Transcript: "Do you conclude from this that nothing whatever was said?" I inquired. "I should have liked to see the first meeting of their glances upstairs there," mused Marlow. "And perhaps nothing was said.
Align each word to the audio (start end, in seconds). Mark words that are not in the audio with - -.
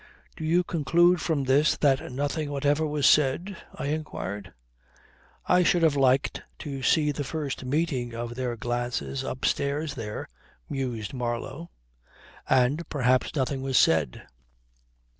"Do 0.35 0.43
you 0.43 0.63
conclude 0.63 1.21
from 1.21 1.43
this 1.43 1.77
that 1.77 2.11
nothing 2.11 2.49
whatever 2.49 2.87
was 2.87 3.07
said?" 3.07 3.55
I 3.75 3.85
inquired. 3.89 4.51
"I 5.45 5.61
should 5.61 5.83
have 5.83 5.95
liked 5.95 6.41
to 6.57 6.81
see 6.81 7.11
the 7.11 7.23
first 7.23 7.63
meeting 7.63 8.15
of 8.15 8.33
their 8.33 8.55
glances 8.57 9.21
upstairs 9.23 9.93
there," 9.93 10.27
mused 10.67 11.13
Marlow. 11.13 11.69
"And 12.49 12.89
perhaps 12.89 13.35
nothing 13.35 13.61
was 13.61 13.77
said. 13.77 14.23